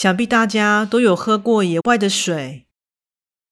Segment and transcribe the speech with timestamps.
[0.00, 2.66] 想必大家都有喝过野外的水，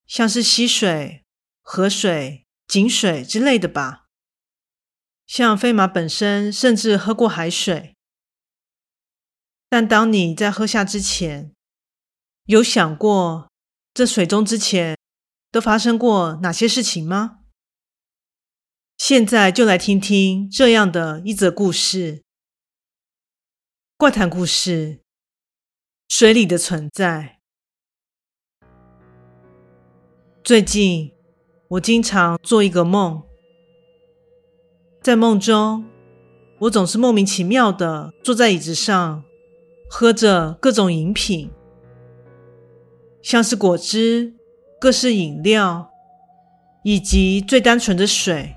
[0.07, 1.23] 像是溪水、
[1.61, 4.07] 河水、井水之类的吧。
[5.27, 7.95] 像飞马本身甚至喝过海水。
[9.69, 11.53] 但当你在喝下之前，
[12.45, 13.51] 有想过
[13.93, 14.97] 这水中之前
[15.51, 17.41] 都发生过哪些事情吗？
[18.97, 22.23] 现在就来听听这样的一则故事——
[23.95, 25.03] 怪谈故事。
[26.09, 27.37] 水里的存在。
[30.43, 31.11] 最近，
[31.67, 33.21] 我经常做一个梦，
[35.03, 35.85] 在梦中，
[36.61, 39.23] 我总是莫名其妙的坐在椅子上，
[39.87, 41.51] 喝着各种饮品，
[43.21, 44.33] 像是果汁、
[44.81, 45.91] 各式饮料，
[46.83, 48.55] 以及最单纯的水。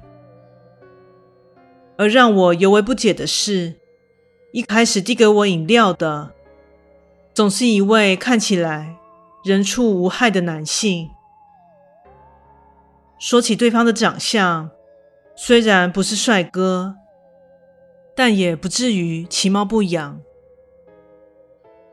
[1.99, 3.79] 而让我尤为不解的是，
[4.55, 6.33] 一开始递给我饮料的。
[7.35, 8.97] 总是一位看起来
[9.43, 11.11] 人畜无害的男性。
[13.19, 14.71] 说起对方的长相，
[15.35, 16.97] 虽然不是帅哥，
[18.15, 20.21] 但也不至于其貌不扬，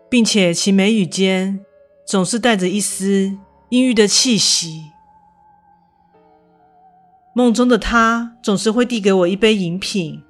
[0.09, 1.63] 并且其眉宇间
[2.05, 3.37] 总是带着一丝
[3.69, 4.91] 阴郁的气息。
[7.33, 10.21] 梦中的他总是会递给我一杯饮品，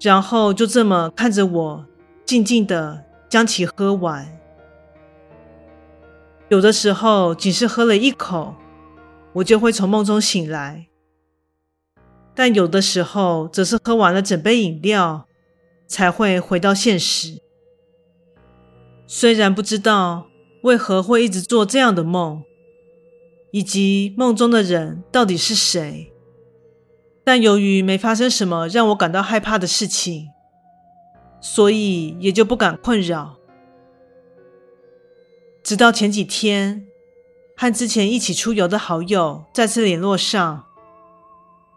[0.00, 1.86] 然后就这么看着我，
[2.26, 3.03] 静静的。
[3.34, 4.38] 将其喝完，
[6.50, 8.54] 有的时候仅是喝了一口，
[9.32, 10.86] 我就会从梦中醒来；
[12.32, 15.26] 但有的时候则是喝完了整杯饮料，
[15.88, 17.42] 才会回到现实。
[19.08, 20.28] 虽然不知道
[20.62, 22.44] 为何会一直做这样的梦，
[23.50, 26.12] 以及梦中的人到底是谁，
[27.24, 30.28] 但由于没发生什么让我感到害怕的事情。
[31.46, 33.36] 所以也就不敢困扰，
[35.62, 36.86] 直到前几天
[37.54, 40.64] 和之前一起出游的好友再次联络上，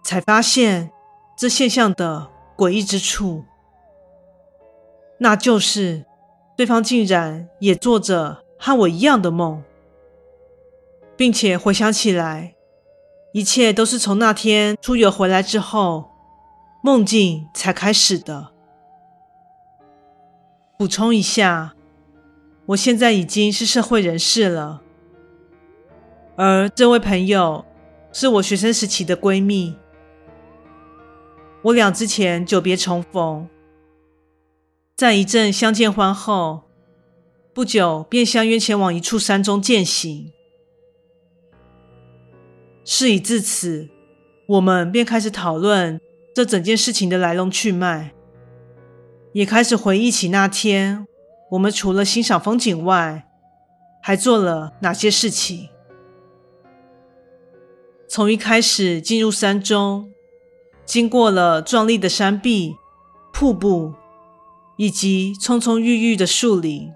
[0.06, 0.90] 才发现
[1.38, 3.44] 这现象的诡异之处，
[5.18, 6.06] 那就是
[6.56, 9.62] 对方竟然也做着和我一样的梦，
[11.18, 12.56] 并且回想起来，
[13.34, 16.10] 一切都是从那天出游回来之后，
[16.82, 18.54] 梦境才开始的。
[20.78, 21.74] 补充一下，
[22.68, 24.84] 我现在已经是社会人士了，
[26.36, 27.66] 而这位朋友
[28.14, 29.76] 是我学生时期的闺蜜。
[31.64, 33.50] 我俩之前久别重逢，
[34.96, 36.66] 在一阵相见欢后，
[37.56, 40.32] 不久便相约前往一处山中践行。
[42.86, 43.90] 事已至此，
[44.46, 46.00] 我们便开始讨论
[46.36, 48.14] 这整件事情的来龙去脉。
[49.34, 51.06] 也开始回忆起那天，
[51.52, 53.28] 我们除了欣赏风景外，
[54.02, 55.70] 还做了哪些事情。
[58.08, 60.12] 从一开始进入山中，
[60.86, 62.76] 经过了壮丽的山壁、
[63.32, 63.94] 瀑布，
[64.78, 66.92] 以及葱葱郁郁的树林。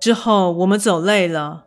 [0.00, 1.64] 之后我们走累了，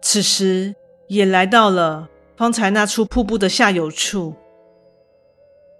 [0.00, 0.76] 此时
[1.08, 4.34] 也来到了方才那处瀑布的下游处，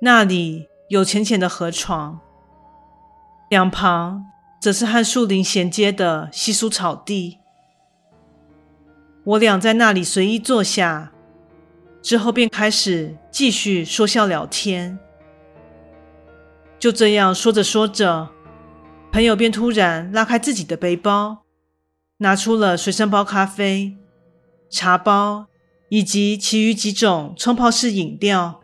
[0.00, 0.68] 那里。
[0.88, 2.20] 有浅浅的河床，
[3.50, 4.26] 两旁
[4.60, 7.38] 则是和树林衔接的稀疏草地。
[9.24, 11.10] 我俩在那里随意坐下，
[12.00, 14.96] 之后便开始继续说笑聊天。
[16.78, 18.28] 就这样说着说着，
[19.10, 21.38] 朋友便突然拉开自己的背包，
[22.18, 23.96] 拿出了随身包咖啡、
[24.70, 25.46] 茶包
[25.88, 28.60] 以及其余几种冲泡式饮料。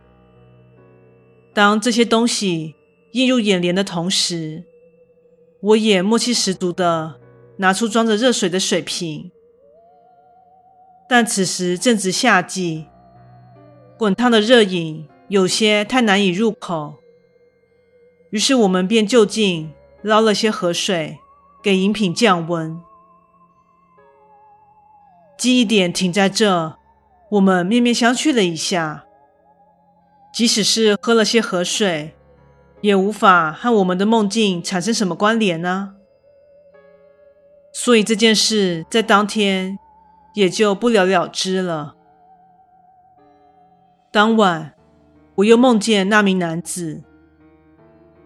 [1.54, 2.74] 当这些东西
[3.12, 4.64] 映入眼帘的同时，
[5.60, 7.20] 我也默契十足地
[7.58, 9.30] 拿出装着热水的水瓶。
[11.08, 12.86] 但此时正值夏季，
[13.98, 16.94] 滚烫的热饮有些太难以入口，
[18.30, 21.18] 于是我们便就近捞了些河水
[21.62, 22.80] 给饮品降温。
[25.36, 26.78] 记忆点停在这，
[27.32, 29.04] 我们面面相觑了一下。
[30.32, 32.14] 即使是喝了些河水，
[32.80, 35.94] 也无法和我们的梦境产生什么关联呢？
[37.72, 39.78] 所以这件事在当天
[40.34, 41.94] 也就不了了之了。
[44.10, 44.74] 当晚，
[45.36, 47.02] 我又梦见那名男子。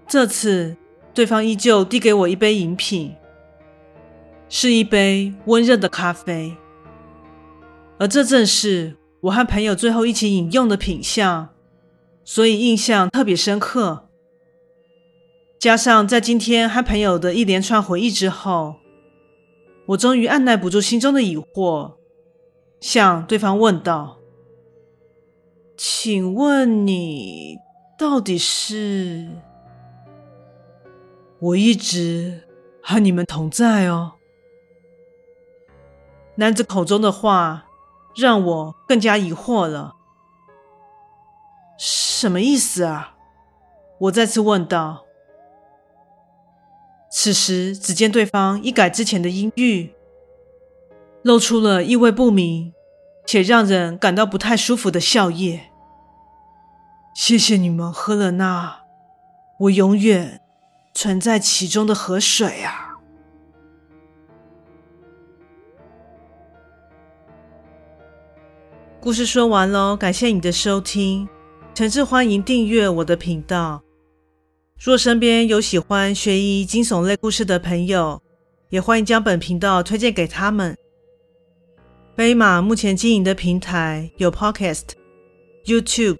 [0.08, 0.76] 这次，
[1.12, 3.16] 对方依旧递给我一杯饮品，
[4.48, 6.56] 是一杯温热的咖啡，
[7.98, 11.48] 而这正是我和朋友最后一起饮用的品相，
[12.26, 14.08] 所以印象特别深刻。
[15.60, 18.74] 加上在今天和朋友的一连串回忆之后，
[19.86, 21.94] 我终于按捺不住心中的疑惑，
[22.80, 24.18] 向对方问道。
[25.76, 27.56] 请问你
[27.98, 29.30] 到底是？
[31.38, 32.42] 我一直
[32.82, 34.14] 和你们同在哦。
[36.36, 37.66] 男子口中的话
[38.16, 39.95] 让我更加疑惑了。
[41.78, 43.14] 什么意思啊？
[43.98, 45.04] 我再次问道。
[47.10, 49.94] 此时，只见对方一改之前的阴郁，
[51.22, 52.72] 露出了意味不明。
[53.28, 55.58] 且让人感到不太舒服的笑靥。
[57.12, 58.82] 谢谢你们喝了那
[59.58, 60.40] 我永远
[60.94, 63.00] 存在其中的河水啊！
[69.00, 71.28] 故事说完喽，感谢你的收听，
[71.76, 73.82] 诚挚欢迎订阅我的频道。
[74.82, 78.18] 若身边有喜欢悬疑惊悚类故事的朋友，
[78.70, 80.74] 也欢迎将本频道推荐给他们。
[82.16, 84.84] 飞马目前经营的平台有 Podcast、
[85.66, 86.16] YouTube、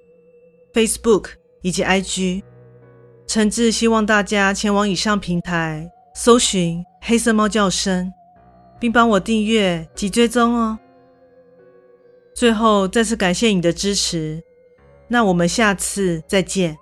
[0.75, 1.29] Facebook
[1.62, 2.43] 以及 IG，
[3.26, 8.12] 诚挚希望大家前往以上平台搜寻“黑色猫叫声”，
[8.79, 10.79] 并帮我订阅及追踪哦。
[12.35, 14.43] 最后再次感谢你的支持，
[15.08, 16.79] 那我们下次再见。